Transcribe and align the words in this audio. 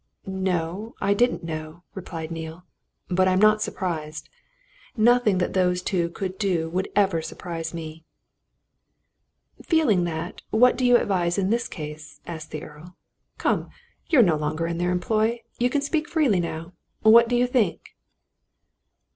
"No, 0.25 0.95
I 0.99 1.13
didn't 1.13 1.43
know," 1.43 1.83
replied 1.93 2.31
Neale. 2.31 2.63
"But 3.07 3.27
I'm 3.27 3.37
not 3.37 3.61
surprised. 3.61 4.29
Nothing 4.97 5.37
that 5.37 5.53
those 5.53 5.83
two 5.83 6.09
could 6.09 6.39
do 6.39 6.71
would 6.71 6.87
ever 6.95 7.21
surprise 7.21 7.71
me." 7.71 8.03
"Feeling 9.61 10.05
that, 10.05 10.41
what 10.49 10.75
do 10.75 10.87
you 10.87 10.97
advise 10.97 11.37
in 11.37 11.51
this 11.51 11.67
case?" 11.67 12.19
asked 12.25 12.49
the 12.49 12.63
Earl. 12.63 12.95
"Come! 13.37 13.69
you're 14.09 14.23
no 14.23 14.37
longer 14.37 14.65
in 14.65 14.79
their 14.79 14.89
employ 14.89 15.43
you 15.59 15.69
can 15.69 15.81
speak 15.81 16.09
freely 16.09 16.39
now. 16.39 16.73
What 17.03 17.27
do 17.29 17.35
you 17.35 17.45
think?" 17.45 17.95